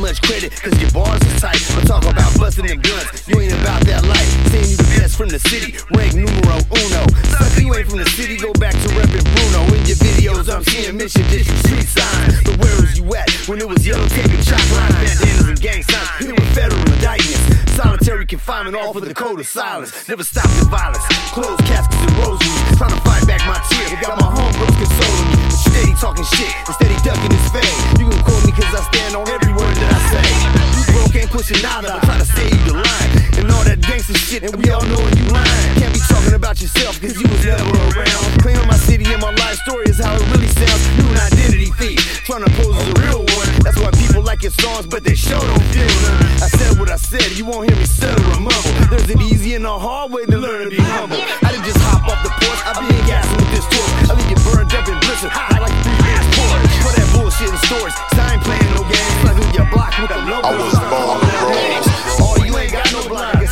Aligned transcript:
Much 0.00 0.20
credit, 0.22 0.50
cause 0.50 0.74
your 0.80 0.90
bars 0.90 1.22
is 1.22 1.40
tight. 1.40 1.62
But 1.74 1.86
talk 1.86 2.02
about 2.02 2.32
busting 2.38 2.66
the 2.66 2.76
guns, 2.76 3.28
you 3.28 3.38
ain't 3.38 3.52
about 3.52 3.84
that 3.86 4.02
life. 4.02 4.26
Saying 4.50 4.70
you 4.70 4.76
the 4.76 4.88
best 4.98 5.16
from 5.16 5.28
the 5.28 5.38
city, 5.38 5.78
rank 5.94 6.14
numero 6.14 6.58
uno. 6.58 7.02
Sucker, 7.30 7.62
you 7.62 7.74
ain't 7.74 7.88
from 7.88 8.02
the 8.02 8.08
city, 8.10 8.36
go 8.36 8.52
back 8.54 8.74
to 8.74 8.88
reppin' 8.98 9.22
Bruno. 9.22 9.62
In 9.72 9.86
your 9.86 10.00
videos, 10.02 10.50
I'm 10.52 10.64
seeing 10.64 10.96
mission 10.96 11.22
district 11.30 11.60
street 11.64 11.86
signs. 11.86 12.42
But 12.42 12.58
where 12.58 12.74
was 12.82 12.98
you 12.98 13.06
at 13.14 13.30
when 13.46 13.60
it 13.60 13.68
was 13.68 13.86
yellow 13.86 14.08
tape 14.08 14.26
and 14.26 14.42
chalk 14.42 14.64
lines, 14.74 14.96
bandanas 14.96 15.48
and 15.48 15.60
gang 15.60 15.82
signs? 15.84 16.08
Hit 16.18 16.34
with 16.34 16.54
federal 16.54 16.82
indictments. 16.92 17.72
Solitary 17.72 18.26
confinement, 18.26 18.74
all 18.76 18.92
for 18.92 19.00
the 19.00 19.14
code 19.14 19.38
of 19.38 19.46
silence. 19.46 20.08
Never 20.08 20.24
stop 20.24 20.50
the 20.58 20.66
violence. 20.66 21.04
Closed 21.30 21.62
caskets 21.64 22.02
and 22.02 22.12
rosaries. 22.18 22.76
Trying 22.76 22.90
to 22.90 23.00
fight 23.06 23.24
back 23.26 23.40
my 23.46 23.60
tears. 23.70 23.81
Nada, 31.72 31.88
but 31.94 32.02
try 32.04 32.18
to 32.18 32.24
save 32.24 32.58
the 32.66 32.74
line. 32.74 33.10
And 33.40 33.50
all 33.50 33.64
that 33.64 33.80
gangster 33.80 34.14
shit, 34.14 34.42
and 34.42 34.54
we 34.56 34.70
all 34.70 34.84
know 34.84 35.00
you 35.16 35.24
lying. 35.32 35.72
Can't 35.80 35.94
be 35.94 36.00
talking 36.04 36.34
about 36.34 36.60
yourself 36.60 37.00
cause 37.00 37.16
you 37.16 37.26
was 37.28 37.44
never 37.44 37.64
around. 37.96 38.24
Claiming 38.44 38.66
my 38.68 38.76
city 38.76 39.06
and 39.08 39.20
my 39.20 39.32
life 39.40 39.56
story 39.64 39.86
is 39.88 39.98
how 39.98 40.14
it 40.14 40.26
really 40.32 40.48
sounds. 40.52 40.82
You 40.98 41.04
an 41.08 41.18
identity 41.32 41.70
thief, 41.80 42.00
trying 42.28 42.44
to 42.44 42.52
pose 42.60 42.76
as 42.76 42.88
a 42.92 42.96
real 43.00 43.24
one. 43.24 43.48
That's 43.64 43.78
why 43.80 43.90
people 43.96 44.22
like 44.22 44.42
your 44.42 44.52
songs, 44.52 44.86
but 44.86 45.04
they 45.04 45.14
show 45.14 45.40
don't 45.40 45.66
feel 45.72 45.88
none. 46.04 46.22
I 46.44 46.48
said 46.52 46.78
what 46.78 46.90
I 46.90 46.96
said, 46.96 47.32
you 47.38 47.44
won't 47.46 47.68
hear 47.68 47.78
me 47.78 47.86
stutter 47.86 48.20
or 48.20 48.40
mumble. 48.40 48.72
There's 48.92 49.08
an 49.08 49.22
easy 49.22 49.54
and 49.54 49.64
a 49.64 49.78
hard 49.78 50.12
way 50.12 50.26
to 50.26 50.36
learn 50.36 50.68
to 50.68 50.70
be 50.70 50.82
humble. 50.82 51.16
I 51.16 51.48
didn't 51.52 51.64
just 51.64 51.80
hop 51.80 52.04
off 52.04 52.20
the 52.22 52.30
porch, 52.30 52.60
I 52.68 52.76
been 52.76 53.06
gassing 53.08 53.36
with 53.40 53.50
this 53.56 53.66
torch. 53.72 54.10
I 54.10 54.12
leave 54.18 54.30
you 54.30 54.40
burned 54.44 54.74
up 54.74 54.86
and 54.88 55.00
blistered, 55.00 55.32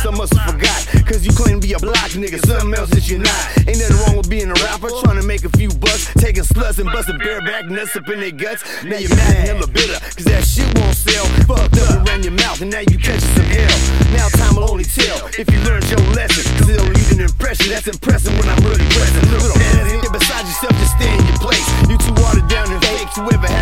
guess 0.01 0.13
I 0.13 0.17
must 0.17 0.33
have 0.33 0.53
forgot. 0.53 1.05
Cause 1.05 1.25
you 1.25 1.31
claim 1.33 1.59
to 1.59 1.67
be 1.67 1.73
a 1.73 1.79
block 1.79 2.11
nigga, 2.17 2.39
something 2.45 2.73
else 2.73 2.89
that 2.91 3.09
you're 3.09 3.19
not. 3.19 3.41
Ain't 3.67 3.79
nothing 3.79 3.97
wrong 4.05 4.17
with 4.17 4.29
being 4.29 4.49
a 4.49 4.57
rapper, 4.65 4.89
trying 5.03 5.19
to 5.19 5.25
make 5.25 5.43
a 5.43 5.49
few 5.49 5.69
bucks. 5.69 6.11
Taking 6.15 6.43
sluts 6.43 6.79
and 6.79 6.89
busting 6.91 7.17
bareback 7.17 7.69
nuts 7.69 7.95
up 7.95 8.07
in 8.09 8.19
their 8.19 8.31
guts. 8.31 8.63
Now 8.83 8.97
you're 8.97 9.13
mad 9.15 9.35
and 9.35 9.47
hella 9.47 9.67
bitter, 9.67 9.99
cause 9.99 10.25
that 10.25 10.43
shit 10.43 10.67
won't 10.77 10.95
sell. 10.95 11.25
Fucked 11.45 11.77
up 11.77 12.07
around 12.07 12.23
your 12.23 12.33
mouth, 12.33 12.61
and 12.61 12.71
now 12.71 12.81
you 12.81 12.97
catching 12.97 13.33
some 13.35 13.49
hell. 13.51 13.77
Now 14.13 14.29
time 14.29 14.55
will 14.55 14.69
only 14.69 14.85
tell 14.85 15.27
if 15.37 15.45
you 15.51 15.59
learned 15.67 15.85
your 15.89 16.01
lesson. 16.17 16.43
Cause 16.57 16.69
it'll 16.69 16.87
leave 16.87 17.11
an 17.11 17.21
impression 17.21 17.69
that's 17.69 17.87
impressive 17.87 18.33
when 18.37 18.47
I'm 18.49 18.61
really 18.63 18.85
present. 18.95 19.21
Little 19.31 19.57
man, 19.57 19.81
beside 20.11 20.43
yourself, 20.43 20.75
just 20.79 20.93
stay 20.97 21.11
in 21.11 21.23
your 21.25 21.39
place. 21.39 21.67
You 21.87 21.97
too 21.97 22.15
watered 22.21 22.47
down 22.47 22.67
and 22.71 22.81
fake, 22.83 23.09
you 23.17 23.23
ever 23.31 23.47
had 23.47 23.60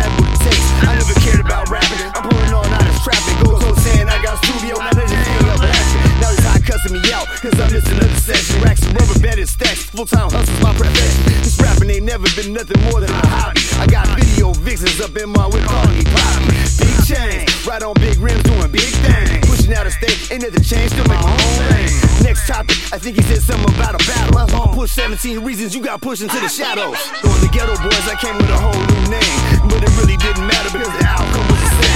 another 8.00 8.20
session. 8.20 8.62
Racks 8.62 8.82
and 8.82 9.00
rubber 9.00 9.18
banded 9.20 9.48
stacks, 9.48 9.84
full 9.84 10.06
time 10.06 10.30
hustle's 10.30 10.60
my 10.60 10.72
profession. 10.74 11.24
This 11.44 11.60
rapping 11.60 11.90
ain't 11.90 12.04
never 12.04 12.26
been 12.34 12.52
nothing 12.52 12.80
more 12.90 13.00
than 13.00 13.10
a 13.10 13.26
hobby. 13.28 13.60
I 13.78 13.86
got 13.86 14.08
video 14.16 14.52
vixens 14.52 15.00
up 15.00 15.16
in 15.16 15.30
my 15.30 15.46
whip 15.46 15.64
calling 15.64 15.98
me 15.98 16.04
poppy. 16.04 16.56
Big 16.80 16.96
chains, 17.04 17.66
right 17.66 17.82
on 17.82 17.94
big 18.00 18.18
rims 18.18 18.42
doing 18.44 18.70
big 18.72 18.90
things. 19.04 19.46
Pushing 19.46 19.74
out 19.74 19.86
of 19.86 19.92
state, 19.92 20.32
ain't 20.32 20.42
nothing 20.42 20.64
changed, 20.64 20.92
still 20.96 21.06
make 21.08 21.20
my 21.20 21.30
own 21.30 21.60
lane. 21.72 21.92
Next 22.24 22.46
topic, 22.46 22.76
I 22.92 22.98
think 22.98 23.16
he 23.16 23.22
said 23.22 23.42
something 23.42 23.74
about 23.74 23.94
a 23.94 24.02
battle. 24.08 24.32
My 24.32 24.46
song 24.48 24.74
push 24.74 24.92
17 24.92 25.44
reasons 25.44 25.74
you 25.74 25.82
got 25.82 26.00
pushed 26.00 26.22
into 26.22 26.38
the 26.40 26.48
shadows. 26.48 26.96
Going 27.22 27.40
the 27.40 27.50
ghetto 27.52 27.76
boys, 27.82 28.06
I 28.08 28.16
came 28.16 28.36
with 28.36 28.50
a 28.50 28.58
whole 28.58 28.72
new 28.72 29.02
name. 29.12 29.68
But 29.68 29.82
it 29.84 29.92
really 30.00 30.16
didn't 30.16 30.46
matter 30.46 30.70
because 30.72 30.92
the 30.98 31.06
outcome 31.06 31.46
was 31.48 31.60
the 31.60 31.82
same. 31.82 31.89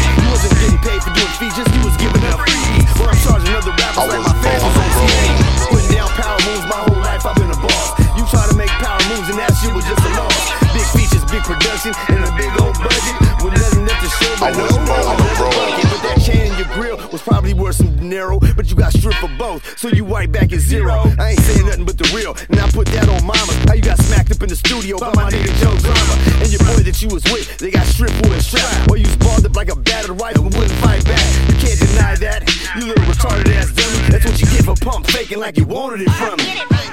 Moves 9.71 9.89
and 9.89 9.97
that 9.97 10.05
shit 10.05 10.05
was 10.05 10.05
just 10.05 10.05
a 10.05 10.11
loss. 10.19 10.65
Big 10.75 10.89
features, 10.93 11.25
big 11.31 11.43
production, 11.45 11.93
and 12.09 12.25
a 12.25 12.31
big 12.37 12.51
old 12.61 12.77
budget. 12.81 13.15
With 13.45 13.55
nothing 13.55 13.87
left 13.87 14.01
to 14.03 14.11
show 14.11 14.33
I 14.41 14.51
but 14.51 14.57
no 14.57 14.65
was 14.65 14.77
born 14.85 15.05
on 15.05 15.17
the 15.17 15.29
road. 15.41 15.55
But 15.93 16.01
that 16.03 16.19
chain 16.25 16.53
in 16.53 16.55
your 16.59 16.69
grill 16.75 16.97
was 17.13 17.23
probably 17.23 17.55
worth 17.55 17.77
some 17.77 17.95
dinero. 17.97 18.41
But 18.57 18.71
you 18.71 18.77
got 18.77 18.93
stripped 18.93 19.19
for 19.19 19.31
both, 19.39 19.79
so 19.79 19.89
you 19.89 20.05
right 20.05 20.31
back 20.31 20.53
at 20.53 20.61
zero. 20.61 21.05
I 21.19 21.37
ain't 21.37 21.41
saying 21.41 21.67
nothing 21.67 21.85
but 21.85 21.99
the 21.99 22.09
real, 22.15 22.35
and 22.51 22.61
I 22.61 22.69
put 22.71 22.89
that 22.97 23.09
on 23.09 23.25
mama. 23.25 23.53
How 23.69 23.75
you 23.75 23.83
got 23.83 23.99
smacked 23.99 24.33
up 24.33 24.43
in 24.43 24.49
the 24.49 24.57
studio 24.57 24.99
by 24.99 25.13
my 25.15 25.31
nigga 25.31 25.53
Joe 25.61 25.77
Drama. 25.79 26.15
And 26.43 26.51
your 26.51 26.65
boy 26.65 26.83
that 26.85 27.01
you 27.01 27.09
was 27.09 27.25
with, 27.31 27.59
they 27.59 27.71
got 27.71 27.87
stripped 27.87 28.17
for 28.25 28.33
a 28.33 28.41
strap. 28.41 28.91
Or 28.91 28.97
you 28.97 29.09
balled 29.19 29.45
up 29.47 29.57
like 29.57 29.71
a 29.71 29.77
battered 29.77 30.19
wife 30.19 30.37
and 30.37 30.53
wouldn't 30.53 30.79
fight 30.81 31.05
back. 31.05 31.25
You 31.49 31.57
can't 31.61 31.79
deny 31.79 32.15
that. 32.17 32.49
You 32.77 32.87
little 32.89 33.05
retarded 33.05 33.53
ass 33.55 33.73
dummy. 33.73 34.11
That's 34.11 34.25
what 34.25 34.41
you 34.41 34.47
get 34.47 34.65
for 34.65 34.75
pump 34.77 35.07
faking 35.07 35.39
like 35.39 35.57
you 35.57 35.65
wanted 35.65 36.03
it 36.03 36.11
from 36.13 36.37
me. 36.39 36.84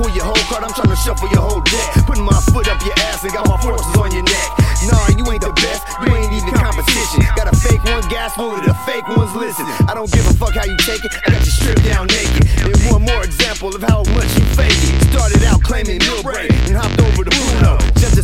Pull 0.00 0.08
your 0.16 0.24
whole 0.24 0.44
card, 0.48 0.64
I'm 0.64 0.72
trying 0.72 0.88
to 0.88 0.96
shuffle 0.96 1.28
your 1.28 1.44
whole 1.44 1.60
deck. 1.60 2.08
Putting 2.08 2.24
my 2.24 2.40
foot 2.56 2.64
up 2.72 2.80
your 2.80 2.96
ass 3.12 3.20
and 3.20 3.36
got 3.36 3.44
my 3.44 3.60
forces 3.60 3.92
on 4.00 4.08
your 4.16 4.24
neck. 4.24 4.48
Nah, 4.88 5.12
you 5.12 5.28
ain't 5.28 5.44
the 5.44 5.52
best, 5.60 5.84
you 6.00 6.08
ain't 6.16 6.32
even 6.32 6.56
competition. 6.56 7.20
Got 7.36 7.52
a 7.52 7.56
fake 7.60 7.84
one 7.84 8.00
gas 8.08 8.32
of 8.40 8.64
the 8.64 8.72
fake 8.88 9.04
ones 9.12 9.36
listen. 9.36 9.68
I 9.84 9.92
don't 9.92 10.08
give 10.08 10.24
a 10.24 10.32
fuck 10.40 10.56
how 10.56 10.64
you 10.64 10.76
take 10.88 11.04
it, 11.04 11.12
I 11.28 11.36
got 11.36 11.44
you 11.44 11.52
stripped 11.52 11.84
down 11.84 12.08
naked. 12.08 12.48
And 12.64 12.72
one 12.88 13.04
more 13.04 13.20
example 13.28 13.76
of 13.76 13.84
how 13.84 14.00
much 14.16 14.32
you 14.40 14.44
fake 14.56 14.72
it. 14.72 15.12
Started 15.12 15.44
out 15.44 15.60
claiming 15.60 16.00
meal 16.00 16.24
break 16.24 16.48
and 16.48 16.80
hopped 16.80 16.96
over 16.96 17.20
to 17.20 17.32
Bruno. 17.36 17.76
Jumped 18.00 18.16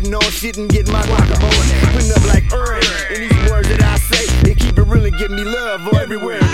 getting 0.00 0.14
on 0.14 0.30
shit 0.30 0.58
and 0.58 0.68
getting 0.68 0.92
my 0.92 1.00
rock 1.08 1.30
on. 1.30 1.50
Putting 1.94 2.12
up 2.12 2.26
like 2.26 2.52
earth 2.52 3.06
And 3.10 3.22
these 3.22 3.50
words 3.50 3.68
that 3.68 3.82
I 3.82 3.96
say. 3.96 4.26
They 4.42 4.54
keep 4.54 4.76
it 4.76 4.82
real 4.82 5.06
and 5.06 5.16
give 5.16 5.30
me 5.30 5.42
love 5.42 5.88
everywhere. 5.94 6.45